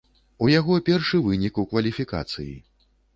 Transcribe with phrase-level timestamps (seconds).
[0.43, 2.53] У яго першы вынік у кваліфікацыі.